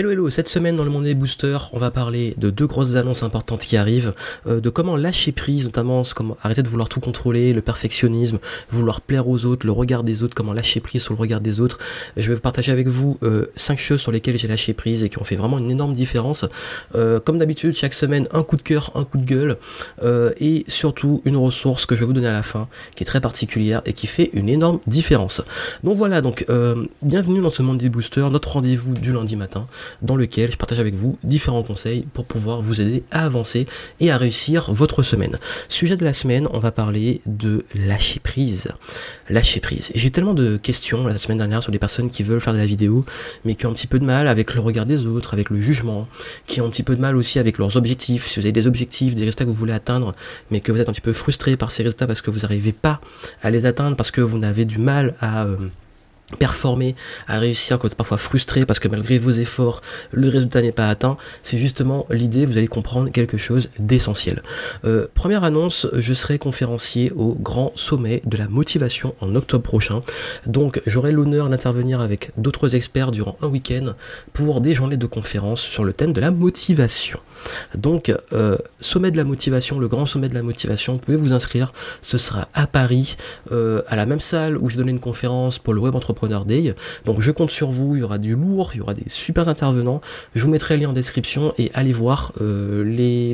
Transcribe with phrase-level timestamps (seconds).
[0.00, 2.94] Hello hello, cette semaine dans le monde des boosters, on va parler de deux grosses
[2.94, 4.14] annonces importantes qui arrivent,
[4.46, 6.04] euh, de comment lâcher prise, notamment
[6.42, 8.38] arrêter de vouloir tout contrôler, le perfectionnisme,
[8.70, 11.60] vouloir plaire aux autres, le regard des autres, comment lâcher prise sur le regard des
[11.60, 11.78] autres.
[12.16, 15.10] Je vais vous partager avec vous euh, cinq choses sur lesquelles j'ai lâché prise et
[15.10, 16.46] qui ont fait vraiment une énorme différence.
[16.94, 19.58] Euh, comme d'habitude, chaque semaine, un coup de cœur, un coup de gueule,
[20.40, 23.20] et surtout une ressource que je vais vous donner à la fin, qui est très
[23.20, 25.42] particulière et qui fait une énorme différence.
[25.84, 26.46] Donc voilà, donc
[27.02, 29.66] bienvenue dans ce monde des boosters, notre rendez-vous du lundi matin
[30.02, 33.66] dans lequel je partage avec vous différents conseils pour pouvoir vous aider à avancer
[34.00, 35.38] et à réussir votre semaine.
[35.68, 38.68] Sujet de la semaine, on va parler de lâcher prise.
[39.28, 39.90] Lâcher prise.
[39.94, 42.66] J'ai tellement de questions la semaine dernière sur des personnes qui veulent faire de la
[42.66, 43.04] vidéo,
[43.44, 45.60] mais qui ont un petit peu de mal avec le regard des autres, avec le
[45.60, 46.08] jugement,
[46.46, 48.28] qui ont un petit peu de mal aussi avec leurs objectifs.
[48.28, 50.14] Si vous avez des objectifs, des résultats que vous voulez atteindre,
[50.50, 52.72] mais que vous êtes un petit peu frustré par ces résultats parce que vous n'arrivez
[52.72, 53.00] pas
[53.42, 55.44] à les atteindre, parce que vous n'avez du mal à...
[55.44, 55.56] Euh,
[56.38, 56.94] performer,
[57.28, 59.80] à réussir quand parfois frustré parce que malgré vos efforts,
[60.12, 64.42] le résultat n'est pas atteint, c'est justement l'idée, vous allez comprendre quelque chose d'essentiel.
[64.84, 70.02] Euh, première annonce, je serai conférencier au grand sommet de la motivation en octobre prochain.
[70.46, 73.94] Donc j'aurai l'honneur d'intervenir avec d'autres experts durant un week-end
[74.32, 77.20] pour des journées de conférences sur le thème de la motivation.
[77.74, 81.32] Donc, euh, sommet de la motivation, le grand sommet de la motivation, vous pouvez vous
[81.32, 81.72] inscrire.
[82.02, 83.16] Ce sera à Paris,
[83.52, 86.74] euh, à la même salle où je donnais une conférence pour le Web Entrepreneur Day.
[87.04, 87.96] Donc, je compte sur vous.
[87.96, 90.00] Il y aura du lourd, il y aura des super intervenants.
[90.34, 92.84] Je vous mettrai le lien en description et allez voir euh.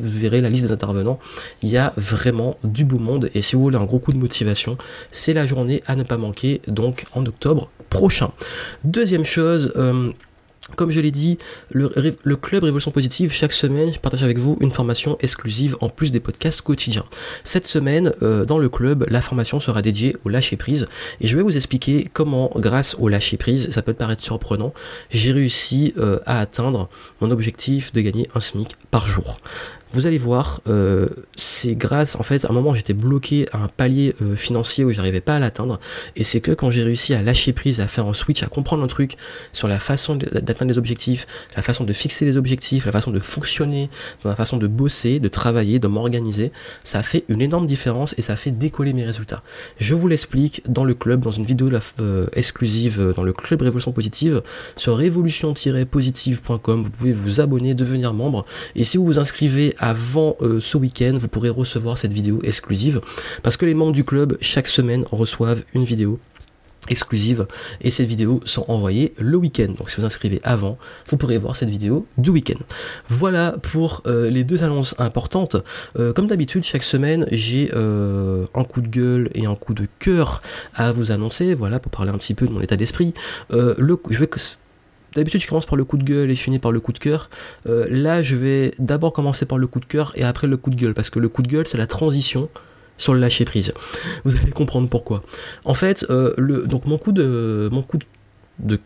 [0.02, 1.18] Vous verrez la liste des intervenants.
[1.62, 3.30] Il y a vraiment du beau monde.
[3.34, 4.78] Et si vous voulez un gros coup de motivation,
[5.10, 6.60] c'est la journée à ne pas manquer.
[6.66, 8.30] Donc, en octobre prochain.
[8.84, 9.72] Deuxième chose.
[10.74, 11.38] Comme je l'ai dit,
[11.70, 11.88] le,
[12.34, 16.18] club Révolution Positive, chaque semaine, je partage avec vous une formation exclusive en plus des
[16.18, 17.04] podcasts quotidiens.
[17.44, 20.86] Cette semaine, euh, dans le club, la formation sera dédiée au lâcher prise
[21.20, 24.74] et je vais vous expliquer comment, grâce au lâcher prise, ça peut paraître surprenant,
[25.10, 26.88] j'ai réussi euh, à atteindre
[27.20, 29.38] mon objectif de gagner un SMIC par jour
[29.96, 33.68] vous allez voir, euh, c'est grâce, en fait, à un moment j'étais bloqué à un
[33.68, 35.80] palier euh, financier où j'arrivais pas à l'atteindre,
[36.16, 38.84] et c'est que quand j'ai réussi à lâcher prise, à faire un switch, à comprendre
[38.84, 39.16] un truc
[39.54, 43.18] sur la façon d'atteindre les objectifs, la façon de fixer les objectifs, la façon de
[43.20, 43.88] fonctionner,
[44.22, 46.52] la façon de bosser, de travailler, de m'organiser,
[46.84, 49.42] ça fait une énorme différence et ça fait décoller mes résultats.
[49.80, 51.70] Je vous l'explique dans le club, dans une vidéo
[52.02, 54.42] euh, exclusive dans le club Révolution Positive
[54.76, 56.82] sur révolution-positive.com.
[56.82, 60.76] Vous pouvez vous abonner, devenir membre, et si vous vous inscrivez à avant euh, ce
[60.76, 63.00] week-end, vous pourrez recevoir cette vidéo exclusive.
[63.44, 66.18] Parce que les membres du club chaque semaine reçoivent une vidéo
[66.88, 67.46] exclusive.
[67.80, 69.74] Et ces vidéos sont envoyées le week-end.
[69.78, 70.76] Donc si vous inscrivez avant
[71.08, 72.58] vous pourrez voir cette vidéo du week-end.
[73.08, 75.56] Voilà pour euh, les deux annonces importantes.
[75.98, 80.42] Euh, comme d'habitude chaque semaine j'ai un coup de gueule et un coup de cœur
[80.74, 81.54] à vous annoncer.
[81.54, 83.14] Voilà pour parler un petit peu de mon état d'esprit.
[83.50, 84.28] Le je vais
[85.16, 87.30] D'habitude, je commence par le coup de gueule et finis par le coup de cœur.
[87.66, 90.68] Euh, là, je vais d'abord commencer par le coup de cœur et après le coup
[90.68, 92.50] de gueule, parce que le coup de gueule, c'est la transition
[92.98, 93.72] sur le lâcher prise.
[94.24, 95.22] Vous allez comprendre pourquoi.
[95.64, 96.98] En fait, euh, mon
[97.82, 97.98] coup
[98.68, 98.76] de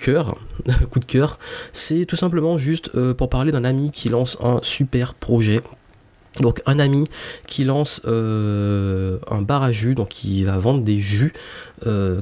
[1.08, 1.38] cœur,
[1.72, 5.62] c'est tout simplement juste euh, pour parler d'un ami qui lance un super projet.
[6.38, 7.08] Donc un ami
[7.48, 11.32] qui lance un bar à jus, donc qui va vendre des jus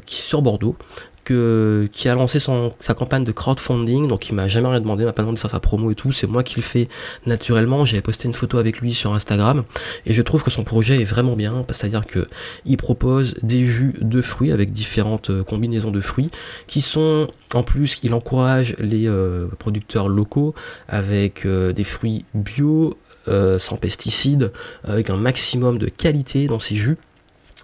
[0.06, 0.78] sur Bordeaux
[1.92, 5.22] qui a lancé sa campagne de crowdfunding, donc il m'a jamais rien demandé, m'a pas
[5.22, 6.88] demandé de faire sa promo et tout, c'est moi qui le fais
[7.26, 7.84] naturellement.
[7.84, 9.64] J'avais posté une photo avec lui sur Instagram
[10.06, 12.28] et je trouve que son projet est vraiment bien, c'est-à-dire que
[12.64, 16.30] il propose des jus de fruits avec différentes euh, combinaisons de fruits
[16.66, 20.54] qui sont en plus, il encourage les euh, producteurs locaux
[20.88, 22.94] avec euh, des fruits bio,
[23.58, 24.52] sans pesticides,
[24.84, 26.96] avec un maximum de qualité dans ses jus.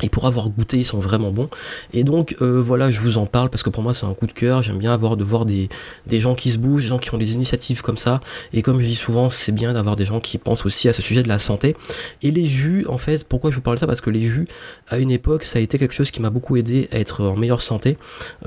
[0.03, 1.49] Et pour avoir goûté, ils sont vraiment bons.
[1.93, 4.27] Et donc euh, voilà, je vous en parle parce que pour moi c'est un coup
[4.27, 4.61] de cœur.
[4.63, 5.69] J'aime bien avoir de voir des,
[6.07, 8.21] des gens qui se bougent, des gens qui ont des initiatives comme ça.
[8.53, 11.01] Et comme je dis souvent, c'est bien d'avoir des gens qui pensent aussi à ce
[11.01, 11.77] sujet de la santé.
[12.23, 13.87] Et les jus, en fait, pourquoi je vous parle de ça?
[13.87, 14.49] Parce que les jus,
[14.89, 17.37] à une époque, ça a été quelque chose qui m'a beaucoup aidé à être en
[17.37, 17.97] meilleure santé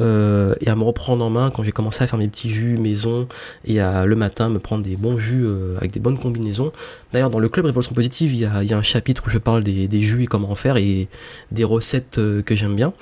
[0.02, 2.78] euh, et à me reprendre en main quand j'ai commencé à faire mes petits jus
[2.78, 3.28] maison
[3.66, 6.74] et à le matin me prendre des bons jus euh, avec des bonnes combinaisons.
[7.13, 9.38] D'ailleurs, dans le club Révolution Positive, il y a, y a un chapitre où je
[9.38, 11.07] parle des, des jus et comment en faire et
[11.51, 12.94] des recettes euh, que j'aime bien.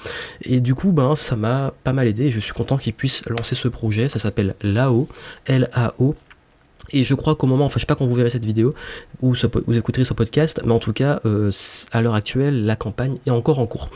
[0.41, 2.31] Et du coup, ben, ça m'a pas mal aidé.
[2.31, 4.09] Je suis content qu'il puisse lancer ce projet.
[4.09, 5.07] Ça s'appelle LAO,
[5.45, 6.15] L-A-O.
[6.91, 8.75] Et je crois qu'au moment, enfin je sais pas quand vous verrez cette vidéo
[9.21, 9.33] ou
[9.65, 11.51] vous écouterez ce podcast, mais en tout cas euh,
[11.91, 13.89] à l'heure actuelle la campagne est encore en cours.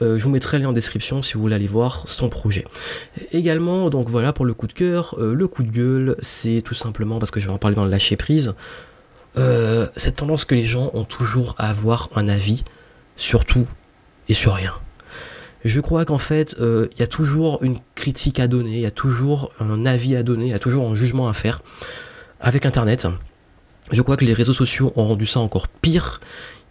[0.00, 2.64] Euh, je vous mettrai le lien en description si vous voulez aller voir son projet.
[3.32, 7.18] Également, donc voilà pour le coup de cœur, le coup de gueule, c'est tout simplement
[7.18, 8.54] parce que je vais en parler dans le lâcher prise.
[9.96, 12.64] cette tendance que les gens ont toujours à avoir un avis
[13.16, 13.66] sur tout
[14.30, 14.72] et sur rien.
[15.64, 18.86] Je crois qu'en fait, euh, il y a toujours une critique à donner, il y
[18.86, 21.60] a toujours un avis à donner, il y a toujours un jugement à faire.
[22.40, 23.06] Avec Internet,
[23.92, 26.20] je crois que les réseaux sociaux ont rendu ça encore pire.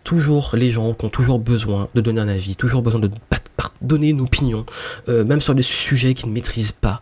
[0.06, 3.11] Toujours les gens qui ont toujours besoin de donner un avis, toujours besoin de
[3.81, 4.65] donner une opinion,
[5.09, 7.01] euh, même sur des sujets qu'ils ne maîtrisent pas.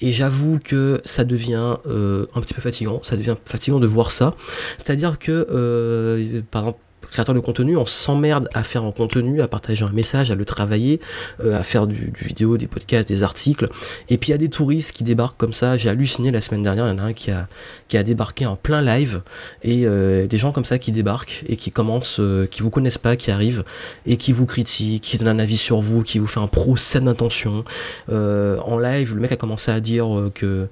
[0.00, 4.10] Et j'avoue que ça devient euh, un petit peu fatigant, ça devient fatigant de voir
[4.10, 4.34] ça.
[4.76, 9.84] C'est-à-dire que, par exemple, créateur de contenu, on s'emmerde à faire un contenu, à partager
[9.84, 11.00] un message, à le travailler,
[11.44, 13.68] euh, à faire du, vidéo, des podcasts, des articles.
[14.08, 15.76] Et puis il y a des touristes qui débarquent comme ça.
[15.76, 17.48] J'ai halluciné la semaine dernière, il y en a un qui a,
[17.88, 19.22] qui a débarqué en plein live.
[19.62, 22.98] Et euh, des gens comme ça qui débarquent et qui commencent, euh, qui vous connaissent
[22.98, 23.64] pas, qui arrivent
[24.06, 27.00] et qui vous critiquent, qui donnent un avis sur vous, qui vous fait un procès
[27.00, 27.64] d'intention.
[28.08, 30.68] en live, le mec a commencé à dire que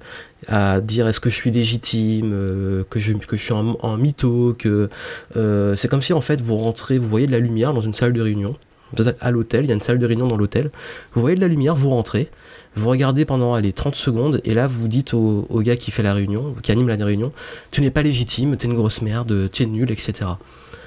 [0.47, 4.89] à dire est-ce que je suis légitime, euh, que, je, que suis un, mytho, que
[5.37, 7.93] euh, c'est comme si en fait vous rentrez, vous voyez de la lumière dans une
[7.93, 8.55] salle de réunion.
[8.93, 10.69] Vous êtes à l'hôtel, il y a une salle de réunion dans l'hôtel.
[11.13, 12.29] Vous voyez de la lumière, vous rentrez,
[12.75, 16.13] vous regardez pendant allez, 30 secondes, et là vous dites au, gars qui fait la
[16.13, 17.31] réunion, qui anime la réunion,
[17.71, 20.31] tu n'es pas légitime, tu es une grosse merde, tu es nul, etc.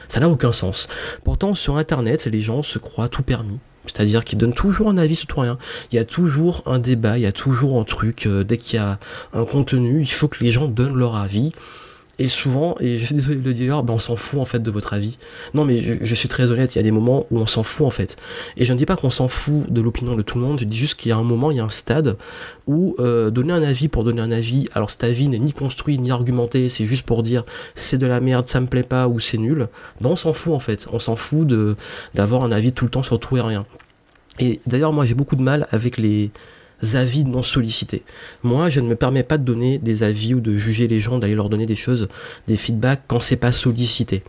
[0.09, 0.89] Ça n'a aucun sens.
[1.25, 3.59] Pourtant, sur Internet, les gens se croient tout permis.
[3.87, 5.59] C'est-à-dire qu'ils donnent toujours un avis sur tout rien.
[5.93, 8.27] Il y a toujours un débat, il y a toujours un truc.
[8.27, 8.99] Euh, dès qu'il y a
[9.33, 11.53] un contenu, il faut que les gens donnent leur avis.
[12.19, 14.61] Et souvent, et je suis désolé de le dire, ben on s'en fout en fait
[14.61, 15.19] de votre avis.
[15.53, 17.87] Non mais je, suis très honnête, il y a des moments où on s'en fout
[17.87, 18.17] en fait.
[18.57, 20.65] Et je ne dis pas qu'on s'en fout de l'opinion de tout le monde, je
[20.65, 22.17] dis juste qu'il y a un moment, il y a un stade
[22.67, 25.99] où euh, donner un avis pour donner un avis, alors cet avis n'est ni construit
[25.99, 27.45] ni argumenté, c'est juste pour dire
[27.75, 29.69] c'est de la merde, ça me plaît pas ou c'est nul,
[30.01, 30.87] ben on s'en fout en fait.
[30.93, 31.49] On s'en fout
[32.15, 33.67] d'avoir un avis tout le temps sur tout et rien.
[34.39, 36.31] Et d'ailleurs moi j'ai beaucoup de mal avec les
[36.94, 38.03] avis non sollicités.
[38.43, 41.19] Moi, je ne me permets pas de donner des avis ou de juger les gens,
[41.19, 42.09] d'aller leur donner des choses,
[42.47, 44.23] des feedbacks quand c'est pas sollicité.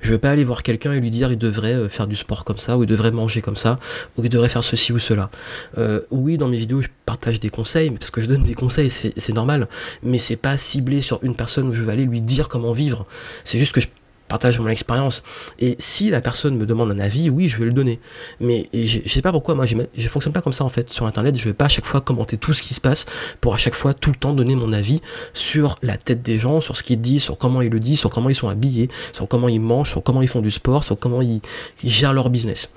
[0.00, 2.44] Je veux pas aller voir quelqu'un et lui dire il devrait euh, faire du sport
[2.44, 3.78] comme ça, ou il devrait manger comme ça,
[4.16, 5.30] ou il devrait faire ceci ou cela.
[5.78, 8.90] Euh, oui, dans mes vidéos, je partage des conseils, parce que je donne des conseils,
[8.90, 9.68] c'est normal,
[10.02, 13.06] mais c'est pas ciblé sur une personne où je vais aller lui dire comment vivre.
[13.44, 13.88] C'est juste que je
[14.30, 15.22] partage mon expérience.
[15.58, 18.00] Et si la personne me demande un avis, oui, je vais le donner.
[18.38, 21.36] Mais je, sais pas pourquoi, moi, je, fonctionne pas comme ça en fait sur Internet.
[21.36, 23.06] Je vais pas à chaque fois commenter tout ce qui se passe
[23.40, 25.02] pour à chaque fois tout le temps donner mon avis
[25.34, 28.10] sur la tête des gens, sur ce qu'ils disent, sur comment ils le disent, sur
[28.10, 30.98] comment ils sont habillés, sur comment ils mangent, sur comment ils font du sport, sur
[30.98, 31.40] comment ils,
[31.82, 32.70] gèrent leur business.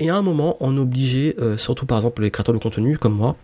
[0.00, 2.98] Et à un moment, on est obligé, euh, surtout par exemple les créateurs de contenu
[2.98, 3.36] comme moi,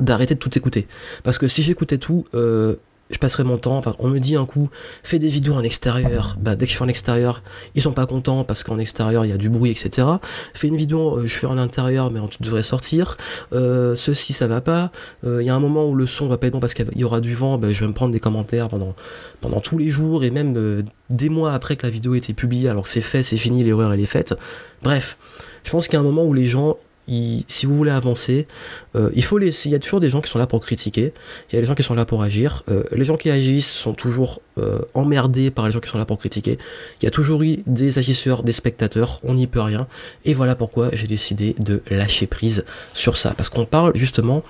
[0.00, 0.86] d'arrêter de tout écouter.
[1.24, 2.76] Parce que si j'écoutais tout, euh,
[3.10, 3.80] je passerai mon temps.
[3.98, 4.68] On me dit un coup,
[5.02, 6.36] fais des vidéos en extérieur.
[6.40, 7.42] Bah, dès que je fais en extérieur,
[7.74, 10.06] ils sont pas contents parce qu'en extérieur il y a du bruit, etc.
[10.54, 13.16] Fais une vidéo, euh, je fais en intérieur, mais tu devrais sortir.
[13.52, 14.90] Euh, ceci, ça va pas.
[15.24, 16.86] Euh, il y a un moment où le son va pas être bon parce qu'il
[16.96, 17.58] y aura du vent.
[17.58, 18.94] Bah, je vais me prendre des commentaires pendant,
[19.40, 22.68] pendant tous les jours et même des mois après que la vidéo ait été publiée.
[22.68, 24.34] Alors c'est fait, c'est fini, l'erreur elle est faite.
[24.82, 25.16] Bref,
[25.64, 26.76] je pense qu'il y a un moment où les gens
[27.08, 28.46] si vous voulez avancer,
[28.94, 29.68] euh, il faut laisser.
[29.68, 31.12] Il y a toujours des gens qui sont là pour critiquer.
[31.50, 32.64] Il y a des gens qui sont là pour agir.
[32.68, 36.04] Euh, les gens qui agissent sont toujours euh, emmerdés par les gens qui sont là
[36.04, 36.58] pour critiquer.
[37.00, 39.20] Il y a toujours eu des agisseurs, des spectateurs.
[39.22, 39.86] On n'y peut rien.
[40.24, 44.42] Et voilà pourquoi j'ai décidé de lâcher prise sur ça, parce qu'on parle justement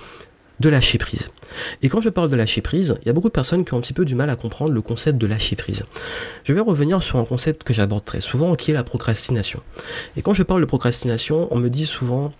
[0.59, 1.29] de lâcher prise.
[1.81, 3.77] Et quand je parle de lâcher prise, il y a beaucoup de personnes qui ont
[3.77, 5.83] un petit peu du mal à comprendre le concept de lâcher prise.
[6.43, 9.61] Je vais revenir sur un concept que j'aborde très souvent, qui est la procrastination.
[10.15, 12.33] Et quand je parle de procrastination, on me dit souvent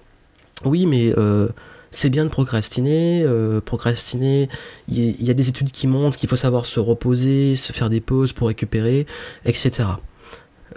[0.65, 1.49] oui, mais euh,
[1.91, 3.23] c'est bien de procrastiner.
[3.23, 4.49] Euh, procrastiner,
[4.87, 8.01] il y, a des études qui montrent qu'il faut savoir se reposer, se faire des
[8.01, 9.05] pauses pour récupérer,
[9.45, 9.89] etc.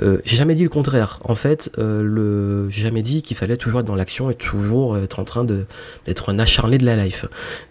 [0.02, 1.18] Euh, j'ai jamais dit le contraire.
[1.24, 5.18] En fait, euh, j'ai jamais dit qu'il fallait toujours être dans l'action et toujours être
[5.18, 7.26] en train d'être un acharné de la life.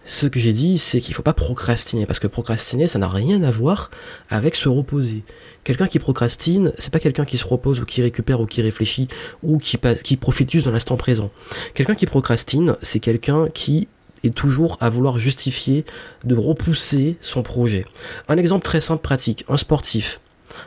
[0.05, 3.43] Ce que j'ai dit, c'est qu'il faut pas procrastiner parce que procrastiner, ça n'a rien
[3.43, 3.89] à voir
[4.29, 5.23] avec se reposer.
[5.63, 9.07] Quelqu'un qui procrastine, c'est pas quelqu'un qui se repose ou qui récupère ou qui réfléchit
[9.43, 11.31] ou qui, qui profite juste de l'instant présent.
[11.73, 13.87] Quelqu'un qui procrastine, c'est quelqu'un qui
[14.23, 15.85] est toujours à vouloir justifier
[16.23, 17.85] de repousser son projet.
[18.27, 20.19] Un exemple très simple, pratique, un sportif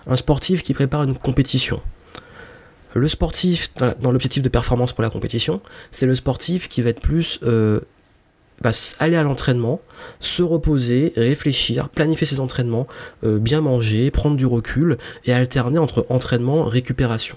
[0.06, 1.80] un sportif qui prépare une compétition.
[2.94, 3.70] Le sportif,
[4.00, 7.80] dans l'objectif de performance pour la compétition, c'est le sportif qui va être plus euh,
[8.98, 9.80] aller à l'entraînement,
[10.20, 12.86] se reposer, réfléchir, planifier ses entraînements,
[13.24, 17.36] euh, bien manger, prendre du recul et alterner entre entraînement récupération.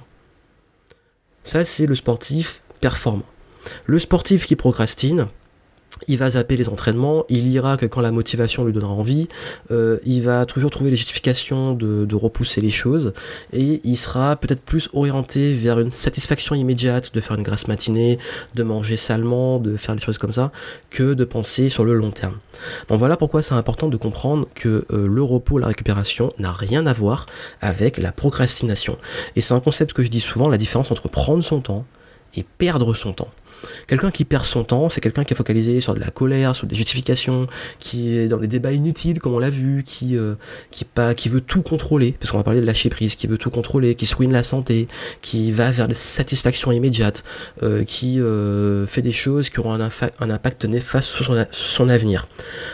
[1.44, 3.26] Ça, c'est le sportif performant.
[3.86, 5.28] Le sportif qui procrastine,
[6.08, 9.28] il va zapper les entraînements, il ira que quand la motivation lui donnera envie,
[9.72, 13.14] euh, il va toujours trouver les justifications de, repousser les choses,
[13.52, 18.20] et il sera peut-être plus orienté vers une satisfaction immédiate de faire une grasse matinée,
[18.56, 20.52] de manger salement, de faire des choses comme ça,
[20.90, 22.38] que de penser sur le long terme.
[22.88, 26.88] Donc voilà pourquoi c'est important de comprendre que euh, le repos, la récupération n'a rien
[26.88, 27.26] à voir
[27.62, 28.98] avec la procrastination.
[29.36, 31.86] Et c'est un concept que je dis souvent, la différence entre prendre son temps
[32.38, 33.30] et perdre son temps.
[33.88, 36.68] Quelqu'un qui perd son temps, c'est quelqu'un qui est focalisé sur de la colère, sur
[36.68, 37.48] des justifications,
[37.80, 40.36] qui est dans des débats inutiles, comme on l'a vu, qui, euh,
[40.72, 43.38] qui, pas, qui veut tout contrôler, parce qu'on va parler de lâcher prise, qui veut
[43.38, 44.88] tout contrôler, qui se ruine la santé,
[45.22, 47.24] qui va vers la satisfaction immédiate,
[47.64, 52.28] euh, qui euh, fait des choses qui auront un, impact néfaste sur son, son avenir.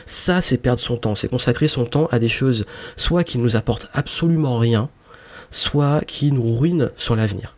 [0.06, 3.56] Ça, c'est perdre son temps, c'est consacrer son temps à des choses soit qui nous
[3.56, 4.90] apportent absolument rien,
[5.52, 7.56] soit qui nous ruinent sur l'avenir.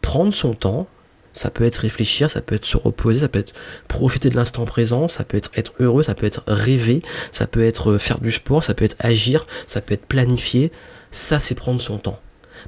[0.00, 0.86] Prendre son temps,
[1.34, 3.52] ça peut être réfléchir, ça peut être se reposer, ça peut être
[3.88, 7.64] profiter de l'instant présent, ça peut être être heureux, ça peut être rêver, ça peut
[7.64, 10.72] être faire du sport, ça peut être agir, ça peut être planifier.
[11.10, 12.18] Ça, c'est prendre son temps.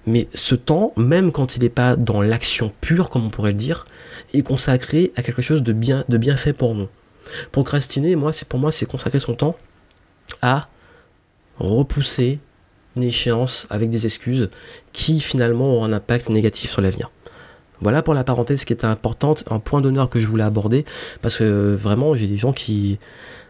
[0.07, 3.57] Mais ce temps, même quand il n'est pas dans l'action pure, comme on pourrait le
[3.57, 3.87] dire,
[4.35, 6.89] est consacré à quelque chose de bien, de bien fait pour nous.
[7.51, 9.57] Procrastiner, moi, pour moi, c'est consacrer son temps
[10.43, 10.69] à
[11.59, 12.39] repousser
[12.95, 14.49] une échéance avec des excuses
[14.93, 17.11] qui finalement auront un impact négatif sur l'avenir.
[17.81, 20.85] Voilà pour la parenthèse qui était importante, un point d'honneur que je voulais aborder,
[21.21, 22.99] parce que euh, vraiment j'ai des gens qui...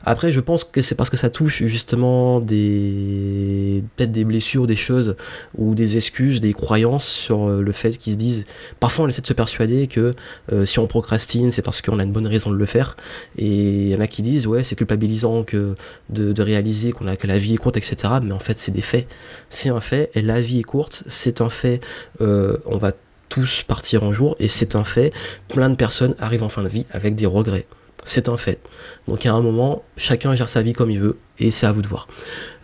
[0.09, 3.83] Après je pense que c'est parce que ça touche justement des...
[3.97, 5.17] peut-être des blessures, des choses,
[5.57, 8.45] ou des excuses, des croyances sur euh, le fait qu'ils se disent...
[8.81, 10.13] Parfois on essaie de se persuader que
[10.53, 12.97] euh, si on procrastine c'est parce qu'on a une bonne raison de le faire,
[13.39, 15.75] et il y en a qui disent ouais c'est culpabilisant que
[16.11, 18.15] de, réaliser qu'on a que la vie est courte, etc.
[18.23, 19.07] Mais en fait c'est des faits.
[19.51, 21.81] C'est un fait, et la vie est courte, c'est un fait,
[22.21, 22.93] on va
[23.29, 25.13] tous partir un jour, et c'est un fait,
[25.49, 27.67] plein de personnes arrivent en fin de vie avec des regrets.
[28.05, 28.61] C'est un fait.
[29.09, 31.83] Donc à un moment, chacun gère sa vie comme il veut, et c'est à vous
[31.83, 32.07] de voir.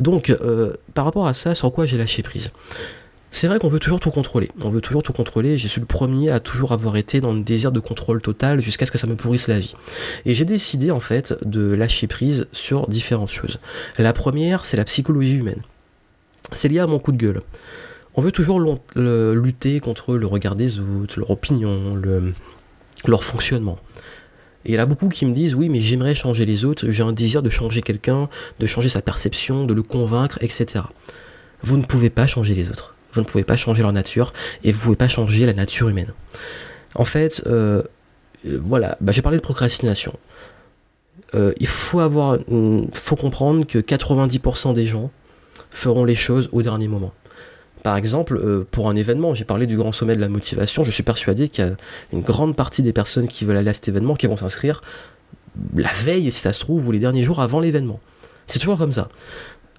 [0.00, 2.52] Donc euh, par rapport à ça, sur quoi j'ai lâché prise?
[3.35, 4.50] C'est vrai qu'on veut toujours tout contrôler.
[4.61, 5.57] On veut toujours tout contrôler.
[5.57, 8.85] J'ai suis le premier à toujours avoir été dans le désir de contrôle total jusqu'à
[8.85, 9.75] ce que ça me pourrisse la vie.
[10.26, 13.59] Et j'ai décidé en fait de lâcher prise sur différentes choses.
[13.97, 15.62] La première, c'est la psychologie humaine.
[16.52, 17.40] C'est lié à mon coup de gueule
[18.14, 18.61] on veut toujours
[18.95, 22.00] lutter contre le regard des autres, leur opinion,
[23.07, 23.78] leur fonctionnement.
[24.64, 27.02] Et il y a beaucoup qui me disent oui mais j'aimerais changer les autres, j'ai
[27.02, 28.28] un désir de changer quelqu'un,
[28.61, 30.85] de changer sa perception, de le convaincre, etc.
[31.62, 32.95] Vous ne pouvez pas changer les autres.
[33.12, 34.33] Vous ne pouvez pas changer leur nature
[34.64, 36.12] et vous ne pouvez pas changer la nature humaine.
[36.95, 37.83] En fait, euh,
[38.45, 40.14] voilà, bah, j'ai parlé de procrastination.
[41.35, 42.38] Euh, il faut avoir,
[42.92, 45.11] faut comprendre que 90% des gens
[45.71, 47.12] feront les choses au dernier moment.
[47.83, 50.91] Par exemple, euh, pour un événement, j'ai parlé du grand sommet de la motivation, je
[50.91, 51.73] suis persuadé qu'il y a
[52.12, 54.81] une grande partie des personnes qui veulent aller à cet événement qui vont s'inscrire
[55.77, 58.01] la veille, si ça se trouve, ou les derniers jours avant l'événement.
[58.47, 59.09] C'est toujours comme ça.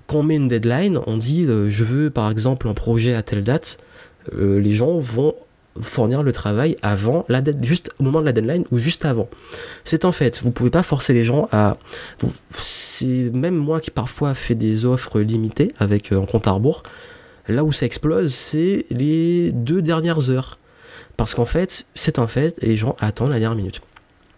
[0.07, 3.24] Quand on met une deadline, on dit euh, je veux par exemple un projet à
[3.24, 3.77] telle date,
[4.33, 5.36] euh, les gens vont
[5.81, 9.27] fournir le travail avant la date, juste au moment de la deadline ou juste avant.
[9.86, 11.77] C'est en fait, vous pouvez pas forcer les gens à.
[12.51, 16.83] C'est même moi qui parfois fais des offres limitées avec un compte à rebours.
[17.47, 20.57] Là où ça explose, c'est les deux dernières heures.
[21.17, 23.81] Parce qu'en fait, c'est un fait, et les gens attendent la dernière minute.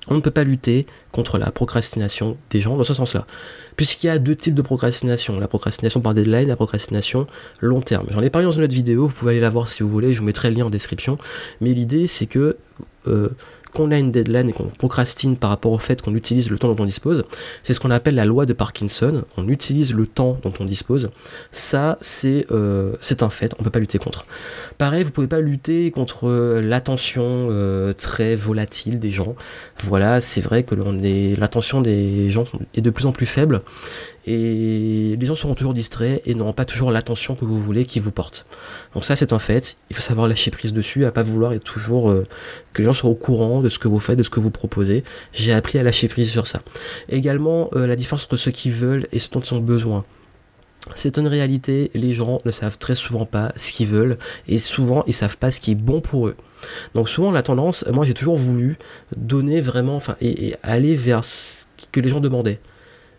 [0.08, 3.26] On ne peut pas lutter contre la procrastination des gens dans ce sens-là.
[3.76, 5.40] Puisqu'il y a deux types de procrastination.
[5.40, 7.26] La procrastination par deadline, la procrastination
[7.60, 8.06] long terme.
[8.12, 10.14] J'en ai parlé dans une autre vidéo, vous pouvez aller la voir si vous voulez,
[10.14, 11.18] je vous mettrai le lien en description.
[11.60, 12.58] Mais l'idée, c'est que
[13.08, 13.30] euh,
[13.76, 16.74] qu'on a une deadline et qu'on procrastine par rapport au fait qu'on utilise le temps
[16.74, 17.26] dont on dispose,
[17.62, 19.24] c'est ce qu'on appelle la loi de Parkinson.
[19.38, 21.12] On utilise le temps dont on dispose.
[21.52, 24.26] Ça, c'est euh, un fait, on ne peut pas lutter contre.
[24.78, 29.36] Pareil, vous ne pouvez pas lutter contre euh, l'attention euh, très volatile des gens.
[29.84, 30.76] Voilà, c'est vrai que
[31.38, 33.62] l'attention des gens est de plus en plus faible
[34.26, 38.02] et les gens seront toujours distraits et n'auront pas toujours l'attention que vous voulez qu'ils
[38.02, 38.46] vous portent.
[38.94, 41.64] Donc ça c'est un fait, il faut savoir lâcher prise dessus, à pas vouloir être
[41.64, 42.26] toujours euh,
[42.74, 44.52] que les gens soient au courant de ce que vous faites, de ce que vous
[44.52, 45.04] proposez.
[45.32, 46.62] J'ai appris à lâcher prise sur ça.
[47.10, 50.06] Également euh, la différence entre ce qu'ils veulent et ce dont ils ont besoin.
[50.94, 54.18] C'est une réalité, les gens ne savent très souvent pas ce qu'ils veulent
[54.48, 56.36] et souvent ils savent pas ce qui est bon pour eux.
[56.94, 58.78] Donc souvent la tendance, moi j'ai toujours voulu
[59.16, 62.60] donner vraiment, enfin, et aller vers ce que les gens demandaient.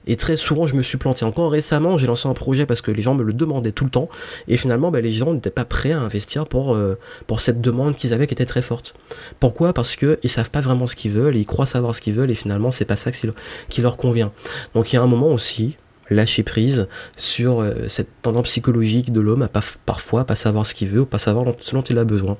[0.07, 1.25] Et très souvent, je me suis planté.
[1.25, 3.91] Encore récemment, j'ai lancé un projet parce que les gens me le demandaient tout le
[3.91, 4.09] temps.
[4.49, 7.97] Et finalement, bah, les gens n'étaient pas prêts à investir pour, euh, pour cette demande
[7.97, 8.95] qu'ils avaient qui était très forte.
[9.41, 9.73] Pourquoi?
[9.73, 12.35] Parce qu'ils savent pas vraiment ce qu'ils veulent, ils croient savoir ce qu'ils veulent, et
[12.35, 14.33] finalement, c'est pas ça qui leur convient.
[14.75, 15.77] Donc il y a un moment aussi,
[16.11, 20.75] lâcher prise sur euh, cette tendance psychologique de l'homme à pas, parfois pas savoir ce
[20.75, 22.37] qu'il veut ou pas savoir ce dont il a besoin.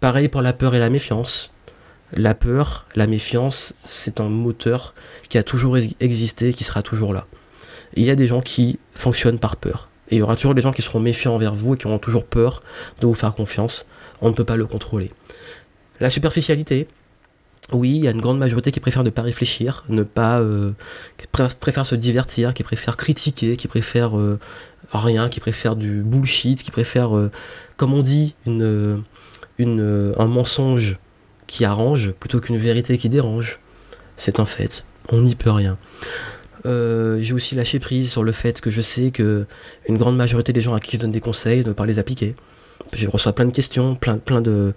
[0.00, 1.50] Pareil pour la peur et la méfiance.
[2.12, 4.94] La peur, la méfiance, c'est un moteur
[5.28, 7.26] qui a toujours existé et qui sera toujours là.
[7.94, 9.88] il y a des gens qui fonctionnent par peur.
[10.10, 11.98] Et il y aura toujours des gens qui seront méfiants envers vous et qui auront
[11.98, 12.62] toujours peur
[13.00, 13.86] de vous faire confiance.
[14.22, 15.10] On ne peut pas le contrôler.
[16.00, 16.88] La superficialité,
[17.72, 20.72] oui, il y a une grande majorité qui préfère ne pas réfléchir, ne pas, euh,
[21.18, 24.38] qui préfère se divertir, qui préfère critiquer, qui préfère euh,
[24.92, 27.30] rien, qui préfère du bullshit, qui préfère, euh,
[27.76, 29.02] comme on dit, un
[30.26, 30.98] mensonge
[31.48, 33.58] qui arrange plutôt qu'une vérité qui dérange.
[34.16, 35.76] C'est un fait, on n'y peut rien.
[36.66, 39.46] Euh, j'ai aussi lâché prise sur le fait que je sais que
[39.88, 42.34] une grande majorité des gens à qui je donne des conseils ne pas les appliquer.
[42.92, 44.72] Je reçois plein de questions, plein, plein, de,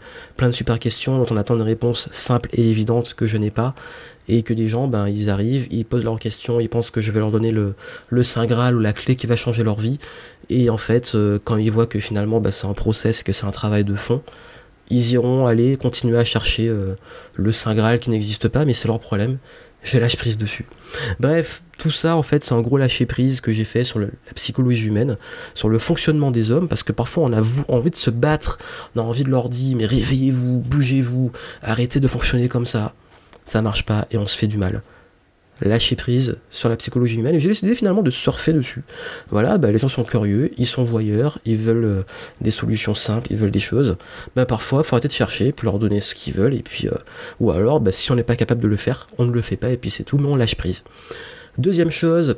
[0.51, 3.73] super questions dont on attend une réponse simple et évidente que je n'ai pas.
[4.27, 7.11] Et que des gens, ben, ils arrivent, ils posent leurs questions, ils pensent que je
[7.11, 7.73] vais leur donner le,
[8.09, 9.97] le Saint Graal ou la clé qui va changer leur vie.
[10.49, 13.33] Et en fait, euh, quand ils voient que finalement ben, c'est un process et que
[13.33, 14.21] c'est un travail de fond,
[14.89, 16.95] ils iront aller continuer à chercher euh,
[17.35, 19.37] le Saint Graal qui n'existe pas, mais c'est leur problème.
[19.83, 20.65] Je lâche prise dessus.
[21.19, 24.07] Bref, tout ça, en fait, c'est un gros lâcher prise que j'ai fait sur la
[24.35, 25.17] psychologie humaine,
[25.55, 28.59] sur le fonctionnement des hommes, parce que parfois on a envie de se battre,
[28.95, 31.31] on a envie de leur dire, mais réveillez-vous, bougez-vous,
[31.63, 32.93] arrêtez de fonctionner comme ça.
[33.45, 34.83] Ça marche pas et on se fait du mal
[35.61, 38.83] lâcher prise sur la psychologie humaine j'ai décidé finalement de surfer dessus.
[39.29, 42.03] Voilà, bah, les gens sont curieux, ils sont voyeurs, ils veulent euh,
[42.39, 43.97] des solutions simples, ils veulent des choses.
[44.35, 46.87] Bah, parfois, il faut arrêter de chercher, puis leur donner ce qu'ils veulent, et puis,
[46.87, 46.97] euh,
[47.39, 49.57] ou alors, bah, si on n'est pas capable de le faire, on ne le fait
[49.57, 50.83] pas, et puis c'est tout, mais on lâche prise.
[51.57, 52.37] Deuxième chose,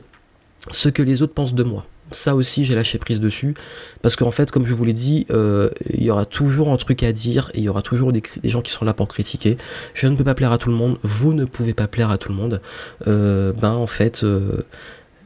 [0.72, 3.53] ce que les autres pensent de moi ça aussi j'ai lâché prise dessus.
[4.01, 7.03] Parce qu'en fait comme je vous l'ai dit euh, il y aura toujours un truc
[7.03, 9.58] à dire et il y aura toujours des, gens qui sont là pour critiquer.
[9.93, 10.98] Je ne peux pas plaire à tout le monde.
[11.03, 12.62] Vous ne pouvez pas plaire à tout le monde.
[13.08, 14.65] Euh, ben en fait euh,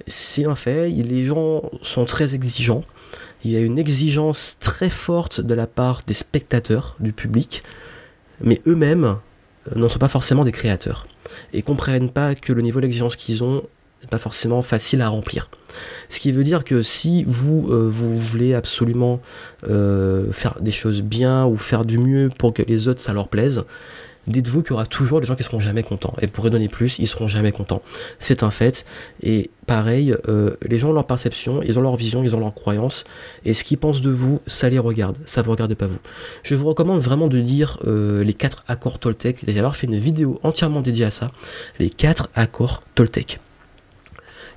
[0.07, 0.89] c'est un fait.
[0.89, 2.83] Les gens sont très exigeants.
[3.43, 7.63] Il y a une exigence très forte de la part des spectateurs du public.
[8.41, 9.17] Mais eux-mêmes
[9.75, 11.07] n'en sont pas forcément des créateurs
[11.53, 13.63] et comprennent pas que le niveau d'exigence qu'ils ont
[14.05, 15.49] pas forcément facile à remplir.
[16.09, 19.19] Ce qui veut dire que si vous, euh, vous voulez absolument
[19.69, 23.27] euh, faire des choses bien ou faire du mieux pour que les autres ça leur
[23.27, 23.63] plaise,
[24.27, 26.13] dites-vous qu'il y aura toujours des gens qui seront jamais contents.
[26.21, 27.81] Et pour redonner plus, ils seront jamais contents.
[28.19, 28.85] C'est un fait.
[29.23, 32.53] Et pareil, euh, les gens ont leur perception, ils ont leur vision, ils ont leur
[32.53, 33.05] croyance.
[33.45, 35.17] Et ce qu'ils pensent de vous, ça les regarde.
[35.25, 35.99] Ça ne vous regarde pas vous.
[36.43, 39.43] Je vous recommande vraiment de lire les quatre accords Toltec.
[39.47, 41.31] J'ai alors fait une vidéo entièrement dédiée à ça.
[41.79, 43.39] Les quatre accords Toltec.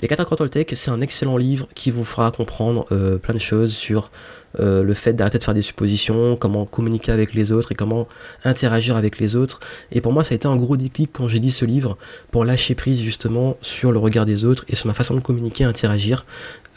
[0.02, 3.38] Les 4 accords Toltec, c'est un excellent livre qui vous fera comprendre euh, plein de
[3.38, 4.10] choses sur
[4.58, 8.08] euh, le fait d'arrêter de faire des suppositions, comment communiquer avec les autres et comment
[8.42, 9.60] interagir avec les autres.
[9.92, 11.98] Et pour moi, ça a été un gros déclic quand j'ai lu ce livre
[12.30, 15.64] pour lâcher prise justement sur le regard des autres et sur ma façon de communiquer
[15.64, 16.24] et interagir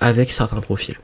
[0.01, 0.97] avec certains profils.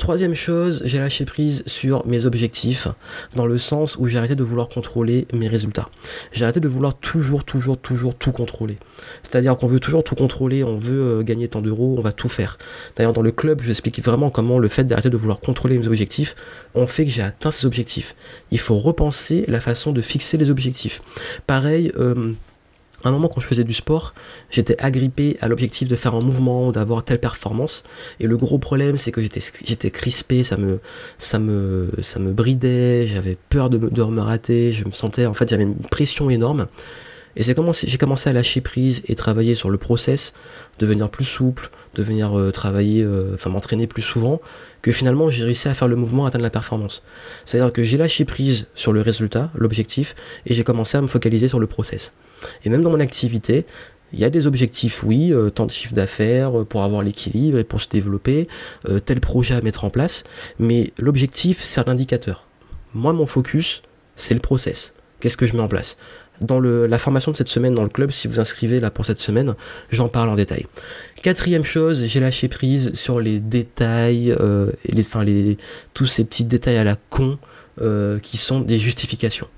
[0.00, 2.88] Troisième chose, j'ai lâché prise sur mes objectifs,
[3.36, 5.90] dans le sens où j'ai arrêté de vouloir contrôler mes résultats.
[6.32, 8.78] J'ai arrêté de vouloir toujours, toujours, toujours tout contrôler.
[9.22, 12.30] C'est-à-dire qu'on veut toujours tout contrôler, on veut euh, gagner tant d'euros, on va tout
[12.30, 12.56] faire.
[12.96, 15.78] D'ailleurs, dans le club, je vous explique vraiment comment le fait d'arrêter de vouloir contrôler
[15.78, 16.34] mes objectifs,
[16.74, 18.14] on fait que j'ai atteint ces objectifs.
[18.50, 21.02] Il faut repenser la façon de fixer les objectifs.
[21.46, 22.32] Pareil, euh,
[23.08, 24.14] un moment quand je faisais du sport,
[24.50, 27.82] j'étais agrippé à l'objectif de faire un mouvement, d'avoir telle performance.
[28.18, 30.80] Et le gros problème, c'est que j'étais, crispé, ça me,
[31.18, 35.26] ça me, ça me bridait, j'avais peur de me, de me rater, je me sentais,
[35.26, 36.66] en fait, j'avais une pression énorme.
[37.36, 40.34] Et c'est comment j'ai commencé à lâcher prise et travailler sur le process,
[40.78, 44.40] devenir plus souple, devenir euh, travailler, euh, enfin m'entraîner plus souvent,
[44.82, 47.02] que finalement j'ai réussi à faire le mouvement, à atteindre la performance.
[47.44, 50.14] C'est-à-dire que j'ai lâché prise sur le résultat, l'objectif,
[50.46, 52.12] et j'ai commencé à me focaliser sur le process.
[52.64, 53.66] Et même dans mon activité,
[54.12, 57.64] il y a des objectifs, oui, euh, tant de chiffre d'affaires pour avoir l'équilibre et
[57.64, 58.48] pour se développer,
[59.04, 60.24] tel projet à mettre en place,
[60.58, 62.46] mais l'objectif, c'est l'indicateur.
[62.92, 63.82] Moi, mon focus,
[64.16, 64.94] c'est le process.
[65.20, 65.96] Qu'est-ce que je mets en place?
[66.40, 69.18] Dans la formation de cette semaine dans le club, si vous inscrivez là pour cette
[69.18, 69.54] semaine,
[69.90, 70.66] j'en parle en détail.
[71.22, 75.58] Quatrième chose, j'ai lâché prise sur les détails, euh, les, enfin les,
[75.92, 77.38] tous ces petits détails à la con
[77.80, 79.48] euh, qui sont des justifications.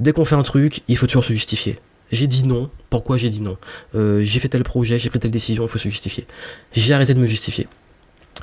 [0.00, 1.78] Dès qu'on fait un truc, il faut toujours se justifier.
[2.12, 3.56] J'ai dit non, pourquoi j'ai dit non?
[3.94, 6.26] Euh, J'ai fait tel projet, j'ai pris telle décision, il faut se justifier.
[6.72, 7.66] J'ai arrêté de me justifier.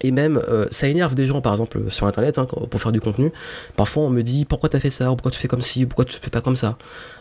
[0.01, 3.01] Et même, euh, ça énerve des gens, par exemple, sur Internet, hein, pour faire du
[3.01, 3.31] contenu.
[3.75, 6.17] Parfois, on me dit pourquoi t'as fait ça, pourquoi tu fais comme ci, pourquoi tu
[6.19, 6.77] fais pas comme ça?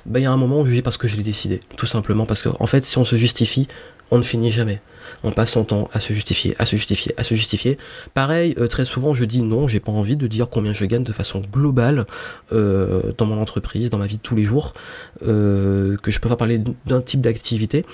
[0.06, 2.26] Ben, il y a un moment dis parce que je l'ai décidé, tout simplement.
[2.26, 3.68] Parce qu'en en fait, si on se justifie,
[4.10, 4.80] on ne finit jamais.
[5.22, 7.78] On passe son temps à se justifier, à se justifier, à se justifier.
[8.14, 11.04] Pareil, euh, très souvent, je dis non, j'ai pas envie de dire combien je gagne
[11.04, 12.06] de façon globale
[12.52, 14.72] euh, dans mon entreprise, dans ma vie de tous les jours,
[15.20, 17.84] que je peux pas parler d'un type d'activité.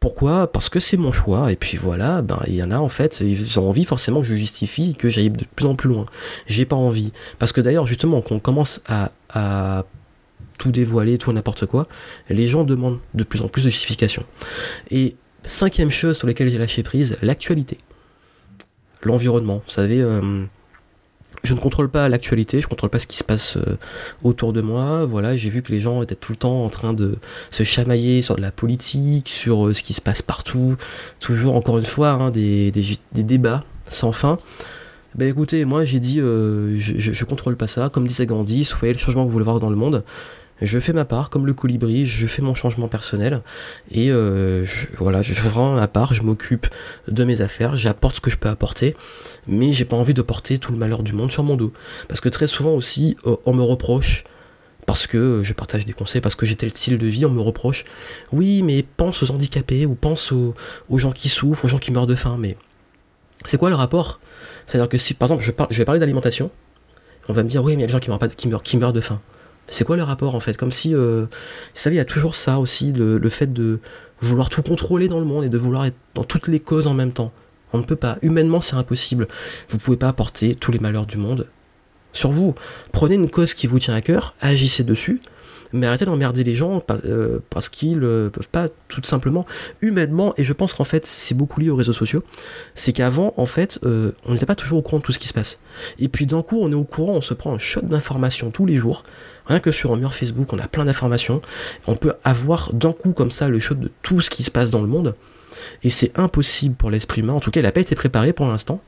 [0.00, 2.88] Pourquoi Parce que c'est mon choix, et puis voilà, ben il y en a en
[2.88, 6.06] fait, ils ont envie forcément que je justifie, que j'aille de plus en plus loin.
[6.46, 7.12] J'ai pas envie.
[7.38, 9.84] Parce que d'ailleurs, justement, quand on commence à,
[10.58, 11.86] tout dévoiler, tout n'importe quoi,
[12.30, 14.24] les gens demandent de plus en plus de justification.
[14.90, 17.78] Et cinquième chose sur laquelle j'ai lâché prise, l'actualité.
[19.02, 19.62] L'environnement.
[19.66, 20.44] Vous savez, euh,
[21.42, 23.76] je ne contrôle pas l'actualité, je ne contrôle pas ce qui se passe euh,
[24.22, 25.04] autour de moi.
[25.04, 27.16] Voilà, j'ai vu que les gens étaient tout le temps en train de
[27.50, 30.76] se chamailler sur de la politique, sur euh, ce qui se passe partout.
[31.20, 32.72] Toujours, encore une fois, hein, des,
[33.12, 34.38] débats sans fin.
[35.14, 37.88] Ben écoutez, moi j'ai dit, euh, je, ne contrôle pas ça.
[37.88, 40.04] Comme disait Gandhi, soyez le changement que vous voulez voir dans le monde.
[40.62, 43.42] Je fais ma part comme le colibri, je fais mon changement personnel
[43.90, 44.64] et euh,
[44.96, 46.66] voilà, je fais vraiment ma part, je m'occupe
[47.08, 48.96] de mes affaires, j'apporte ce que je peux apporter,
[49.46, 51.72] mais j'ai pas envie de porter tout le malheur du monde sur mon dos.
[52.08, 54.24] Parce que très souvent aussi, euh, on me reproche
[54.86, 57.42] parce que je partage des conseils, parce que j'ai tel style de vie, on me
[57.42, 57.84] reproche,
[58.32, 60.54] oui, mais pense aux handicapés, ou pense aux,
[60.94, 62.56] gens qui souffrent, aux gens qui meurent de faim, mais
[63.44, 64.20] c'est quoi le rapport?
[64.64, 66.50] C'est-à-dire que si, par exemple, je, je vais parler d'alimentation,
[67.28, 68.76] on va me dire, oui, mais il y a des gens qui meurent, pas, qui
[68.78, 69.20] meurent de faim.
[69.68, 70.56] C'est quoi le rapport en fait?
[70.56, 71.28] Comme si, euh, vous
[71.74, 73.80] savez, il y a toujours ça aussi, le, fait de
[74.20, 76.94] vouloir tout contrôler dans le monde et de vouloir être dans toutes les causes en
[76.94, 77.32] même temps.
[77.72, 78.18] On ne peut pas.
[78.22, 79.26] Humainement, c'est impossible.
[79.68, 81.48] Vous ne pouvez pas apporter tous les malheurs du monde
[82.12, 82.54] sur vous.
[82.92, 85.20] Prenez une cause qui vous tient à cœur, agissez dessus,
[85.72, 89.46] mais arrêtez d'emmerder les gens euh, parce qu'ils ne euh, peuvent pas tout simplement
[89.80, 90.34] humainement.
[90.36, 92.22] Et je pense qu'en fait c'est beaucoup lié aux réseaux sociaux.
[92.74, 95.28] C'est qu'avant en fait euh, on n'était pas toujours au courant de tout ce qui
[95.28, 95.58] se passe.
[95.98, 98.66] Et puis d'un coup on est au courant on se prend un shot d'informations tous
[98.66, 99.04] les jours.
[99.46, 101.42] Rien que sur un mur Facebook on a plein d'informations.
[101.86, 104.70] On peut avoir d'un coup comme ça le shot de tout ce qui se passe
[104.70, 105.14] dans le monde.
[105.82, 107.34] Et c'est impossible pour l'esprit humain.
[107.34, 108.80] En tout cas il n'a pas été préparé pour l'instant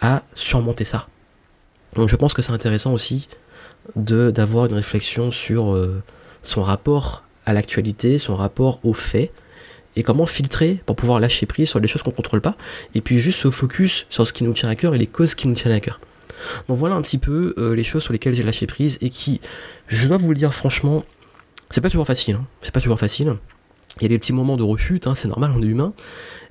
[0.00, 1.08] à surmonter ça.
[1.94, 3.28] Donc je pense que c'est intéressant aussi
[3.96, 6.02] de d'avoir une réflexion sur euh,
[6.42, 9.32] son rapport à l'actualité, son rapport aux faits,
[9.96, 12.56] et comment filtrer pour pouvoir lâcher prise sur les choses qu'on ne contrôle pas,
[12.94, 15.34] et puis juste se focus sur ce qui nous tient à cœur et les causes
[15.34, 16.00] qui nous tiennent à cœur.
[16.68, 19.40] Donc voilà un petit peu euh, les choses sur lesquelles j'ai lâché prise et qui,
[19.88, 21.04] je dois vous le dire franchement,
[21.70, 22.36] c'est pas toujours facile.
[22.36, 22.46] Hein.
[22.62, 23.36] C'est pas toujours facile.
[23.98, 25.92] Il y a des petits moments de rechute, hein, c'est normal, on est humain.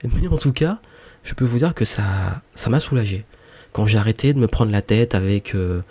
[0.04, 0.80] Mais en tout cas,
[1.24, 3.26] je peux vous dire que ça, ça m'a soulagé.
[3.72, 5.82] Quand j'ai arrêté de me prendre la tête avec euh,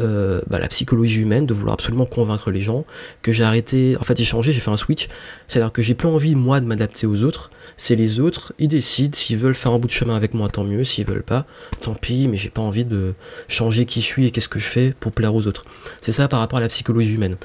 [0.00, 2.84] euh, bah, la psychologie humaine, de vouloir absolument convaincre les gens,
[3.22, 5.08] que j'ai arrêté, en fait j'ai changé, j'ai fait un switch,
[5.48, 9.14] c'est-à-dire que j'ai plus envie moi de m'adapter aux autres, c'est les autres, ils décident
[9.14, 11.46] s'ils veulent faire un bout de chemin avec moi, tant mieux, s'ils veulent pas,
[11.80, 13.14] tant pis, mais j'ai pas envie de
[13.48, 15.64] changer qui je suis et qu'est-ce que je fais pour plaire aux autres.
[16.00, 17.36] C'est ça par rapport à la psychologie humaine.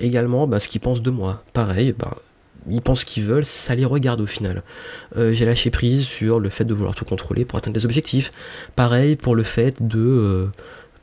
[0.00, 2.16] Également, bah, ce qu'ils pensent de moi, pareil, bah,
[2.70, 4.62] ils pensent qu'ils veulent, ça les regarde au final.
[5.16, 8.32] Euh, j'ai lâché prise sur le fait de vouloir tout contrôler pour atteindre des objectifs.
[8.76, 10.46] Pareil pour le fait de euh,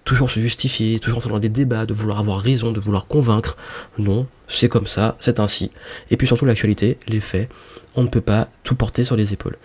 [0.06, 3.58] toujours se justifier, toujours dans des débats, de vouloir avoir raison, de vouloir convaincre.
[3.98, 5.72] Non, c'est comme ça, c'est ainsi.
[6.12, 7.50] Et puis surtout l'actualité, les faits,
[7.96, 9.58] on ne peut pas tout porter sur les épaules.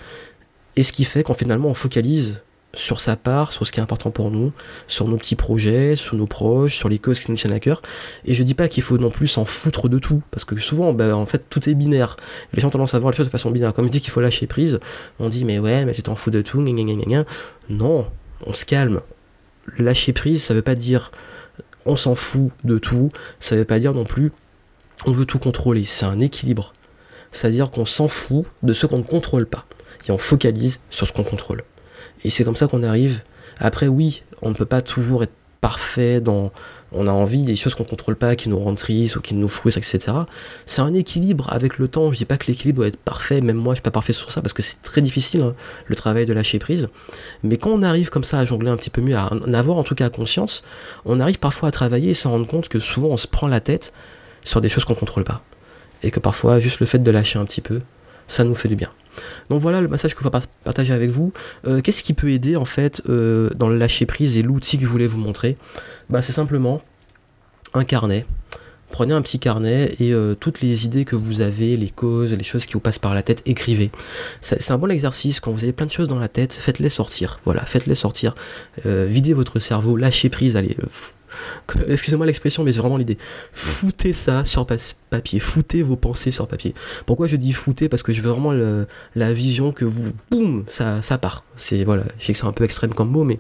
[0.76, 3.83] Et ce qui fait qu'en finalement on focalise sur sa part, sur ce qui est
[3.83, 4.53] important pour nous,
[4.87, 7.83] sur nos petits projets, sur nos proches, sur les causes qui nous tiennent à cœur.
[8.24, 10.92] Et je dis pas qu'il faut non plus s'en foutre de tout, parce que souvent,
[10.92, 12.16] bah, en fait, tout est binaire.
[12.53, 13.74] Les gens ont tendance à voir les choses de façon binaire.
[13.74, 14.79] Comme je dis qu'il faut lâcher prise,
[15.18, 16.61] on dit mais ouais, mais tu t'en fous de tout,
[17.68, 18.07] Non,
[18.46, 19.00] on se calme,
[19.78, 21.10] lâcher prise, ça veut pas dire
[21.86, 24.32] on s'en fout de tout, ça veut pas dire non plus
[25.06, 26.72] on veut tout contrôler, c'est un équilibre.
[27.32, 29.64] C'est-à-dire qu'on s'en fout de ce qu'on ne contrôle pas
[30.08, 31.62] et on focalise sur ce qu'on contrôle.
[32.24, 33.22] Et c'est comme ça qu'on arrive.
[33.58, 36.52] Après, oui, on ne peut pas toujours être parfait dans
[36.92, 39.48] on a envie des choses qu'on contrôle pas, qui nous rendent tristes ou qui nous
[39.48, 40.16] frustrent, etc.
[40.66, 42.10] C'est un équilibre avec le temps.
[42.12, 44.32] Je dis pas que l'équilibre doit être parfait, même moi je suis pas parfait sur
[44.32, 45.54] ça parce que c'est très difficile hein,
[45.86, 46.88] le travail de lâcher prise.
[47.42, 49.76] Mais quand on arrive comme ça à jongler un petit peu mieux, à en avoir
[49.76, 50.62] en tout cas conscience,
[51.04, 53.60] on arrive parfois à travailler et se rendre compte que souvent on se prend la
[53.60, 53.92] tête
[54.42, 55.42] sur des choses qu'on contrôle pas.
[56.02, 57.82] Et que parfois juste le fait de lâcher un petit peu,
[58.30, 58.90] ça nous fait du bien.
[59.50, 61.32] Donc voilà le message que je vais partager avec vous.
[61.66, 64.84] Euh, qu'est-ce qui peut aider en fait euh, dans le lâcher prise et l'outil que
[64.84, 65.56] je voulais vous montrer?
[66.08, 66.80] Bah, C'est simplement
[67.74, 68.24] un carnet.
[68.90, 72.42] Prenez un petit carnet et euh, toutes les idées que vous avez, les causes, les
[72.42, 73.90] choses qui vous passent par la tête, écrivez.
[74.40, 75.38] C'est un bon exercice.
[75.38, 77.38] Quand vous avez plein de choses dans la tête, faites-les sortir.
[77.44, 78.34] Voilà, faites-les sortir.
[78.84, 80.76] videz votre cerveau, lâchez prise, allez,
[81.88, 83.18] excusez-moi l'expression, mais c'est vraiment l'idée.
[83.52, 84.66] Foutez ça sur
[85.10, 86.74] papier, foutez vos pensées sur papier.
[87.06, 87.88] Pourquoi je dis foutez?
[87.88, 88.52] Parce que je veux vraiment
[89.14, 91.44] la vision que vous, boum, ça, ça part.
[91.56, 93.38] C'est voilà, je c'est un peu extrême comme mot, mais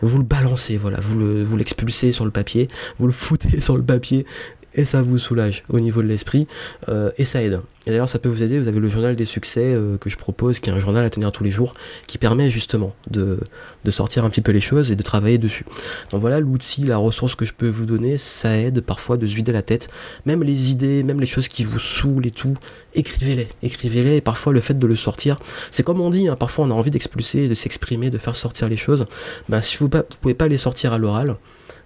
[0.00, 3.82] vous le balancez, voilà, vous vous l'expulsez sur le papier, vous le foutez sur le
[3.82, 4.26] papier,
[4.74, 6.46] et ça vous soulage au niveau de l'esprit
[6.88, 7.60] euh, et ça aide.
[7.86, 10.16] Et d'ailleurs ça peut vous aider, vous avez le journal des succès euh, que je
[10.16, 11.74] propose, qui est un journal à tenir tous les jours,
[12.06, 13.40] qui permet justement de,
[13.84, 15.64] de, sortir un petit peu les choses et de travailler dessus.
[16.10, 19.34] Donc voilà l'outil, la ressource que je peux vous donner, ça aide parfois de se
[19.34, 19.88] vider la tête,
[20.26, 22.56] même les idées, même les choses qui vous saoulent et tout,
[22.94, 25.36] écrivez-les, écrivez-les, et parfois le fait de le sortir,
[25.70, 28.68] c'est comme on dit, hein, parfois on a envie d'expulser, de s'exprimer, de faire sortir
[28.68, 29.06] les choses,
[29.48, 31.36] ben, si vous ne pouvez pas les sortir à l'oral,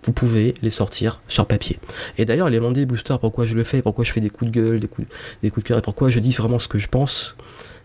[0.05, 1.79] vous pouvez les sortir sur papier.
[2.19, 4.61] Et d'ailleurs, les Monday Booster, pourquoi je le fais, pourquoi je fais des coups de
[4.61, 5.07] gueule, des coups,
[5.43, 7.37] de cœur, et pourquoi je dis vraiment ce que je pense,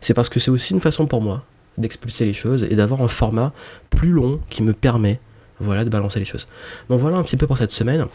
[0.01, 1.43] c'est parce que c'est aussi une façon pour moi
[1.77, 3.53] d'expulser les choses et d'avoir un format
[3.89, 5.19] plus long qui me permet
[5.59, 6.47] voilà, de balancer les choses.
[6.89, 8.05] Donc voilà un petit peu pour cette semaine.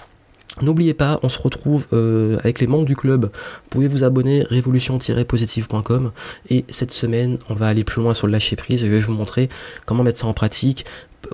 [0.61, 3.25] N'oubliez pas, on se retrouve euh, avec les membres du club.
[3.25, 6.13] Vous pouvez vous abonner révolution-positive.com
[6.51, 8.81] et cette semaine, on va aller plus loin sur le lâcher prise.
[8.81, 9.49] Je vais vous montrer
[9.87, 10.85] comment mettre ça en pratique,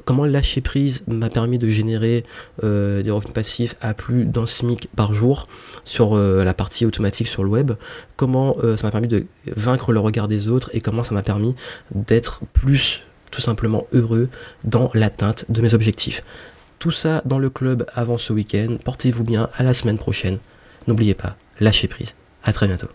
[0.05, 2.25] comment lâcher prise m'a permis de générer
[2.65, 5.49] euh, des revenus passifs à plus d'un SMIC par jour
[5.85, 7.73] sur euh, la partie automatique sur le web,
[8.17, 11.55] comment ça m'a permis de vaincre le regard des autres et comment ça m'a permis
[11.95, 14.29] d'être plus tout simplement heureux
[14.65, 16.23] dans l'atteinte de mes objectifs.
[16.79, 18.77] Tout ça dans le club avant ce week-end.
[18.83, 20.39] Portez-vous bien, à la semaine prochaine.
[20.87, 22.15] N'oubliez pas, lâchez prise.
[22.45, 22.89] À très bientôt.